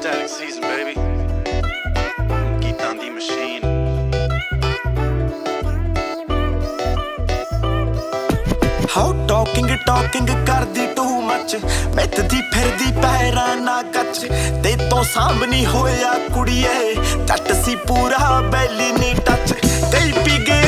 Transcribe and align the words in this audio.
Static 0.00 0.28
season, 0.30 0.62
baby. 0.62 0.92
ਗੀਤਾਂ 2.62 2.92
ਦੀ 3.00 3.08
machine 3.10 3.64
how 8.96 9.12
talking 9.28 9.70
talking 9.86 10.28
ਕਰਦੀ 10.46 10.86
ਟੂ 10.96 11.04
ਮੱਚ 11.22 11.56
ਮਿੱਤਦੀ 11.96 12.42
ਫਿਰਦੀ 12.52 12.92
ਪੈਰਾਂ 13.02 13.56
ਨਾ 13.56 13.82
ਕੱਚ 13.94 14.18
ਤੇ 14.64 14.76
ਤੋਂ 14.90 15.02
ਸਾਹਮਣੀ 15.14 15.64
ਹੋਇਆ 15.66 16.14
ਕੁੜੀਏ। 16.34 16.94
ਟੱਟ 17.28 17.52
ਸੀ 17.64 17.76
ਪੂਰਾ 17.88 18.40
ਬੈਲੀ 18.52 18.92
ਨੀ 18.92 19.14
ਟੱਚ 19.26 19.52
ਕਈ 19.92 20.12
ਪੀਗੇ 20.24 20.60
ਅੱਖੀਆਂ 20.60 20.67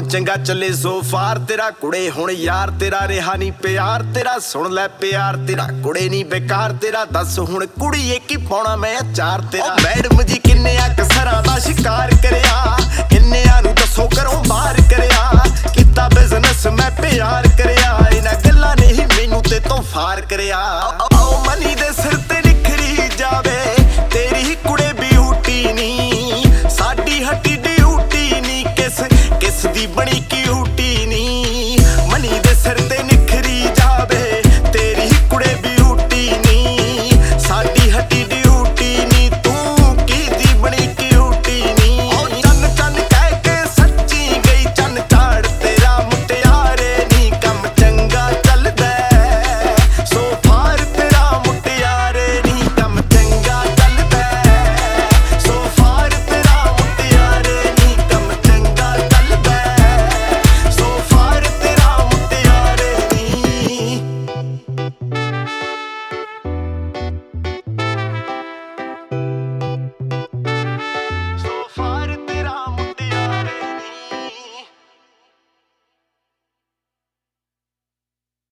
ਕੰਮ 0.00 0.08
ਚੰਗਾ 0.08 0.36
ਚੱਲੇ 0.36 0.70
ਸੋ 0.72 0.90
ਫਾਰ 1.10 1.38
ਤੇਰਾ 1.48 1.70
ਕੁੜੇ 1.80 2.10
ਹੁਣ 2.10 2.30
ਯਾਰ, 2.30 2.70
ਤੇਰਾ 2.80 3.00
ਰਿਹਾ 3.08 3.34
ਨਹੀਂ 3.34 3.52
ਪਿਆਰ, 3.52 4.02
ਤੇਰਾ 4.14 4.38
ਸੁਣ 4.38 4.70
ਲੈ 4.72 4.86
ਪਿਆਰ, 5.00 5.36
ਤੇਰਾ 5.46 5.66
ਕੁੜੇ 5.82 6.08
ਨਹੀਂ 6.08 6.24
ਬੇਕਾਰ, 6.24 6.72
ਤੇਰਾ 6.82 7.04
ਦੱਸ 7.04 7.38
ਹੁਣ 7.38 7.66
ਕੁੜੀਏ 7.78 8.18
ਕੀ 8.28 8.36
ਪਾਉਣਾ 8.48 8.74
ਮੈਂ 8.76 8.94
ਅਚਾਰ, 9.00 9.40
ਤੇਰਾ 9.52 9.74
ਮੈਡਮ 9.82 10.22
ਜੀ 10.22 10.38
ਕਿੰਨੇ 10.38 10.76
ਆ 10.76 10.88
ਕਸਰਾਂ 10.98 11.42
ਦਾ 11.42 11.58
ਸ਼ਿਕਾਰ 11.58 12.14
ਕਰਿਆ 12.22 12.76
ਕਿੰਨੇ 13.10 13.42
ਆ 13.48 13.60
ਨੂੰ 13.60 13.74
ਦੱਸੋ 13.74 14.08
ਕਰੋ 14.16 14.42
ਬਾਹਰ 14.48 14.80
ਕਰਿਆ, 14.90 15.44
ਕੀਤਾ 15.74 16.08
ਬਿਜ਼ਨਸ 16.14 16.66
ਮੈਂ 16.68 16.90
ਪਿਆਰ 17.02 17.48
ਕਰਿਆ, 17.58 17.98
ਇਹਨਾਂ 18.12 18.34
ਗੱਲਾਂ 18.46 18.74
ਨਹੀਂ 18.76 19.06
ਮੈਨੂੰ 19.06 19.42
ਤੇ 19.42 19.60
ਤੋਂ 19.68 19.82
ਫਾਰ 19.92 20.20
ਕਰਿਆ। 20.20 20.58
ਆਓ, 21.12 21.44
ਮਨੀ 21.46 21.74
ਦੇ 21.74 21.92
ਸਿਰ 22.02 22.16
ਤੇ 22.28 22.40
ਨਿਖਰੀ 22.44 23.08
ਜਾਵੇ। 23.18 23.49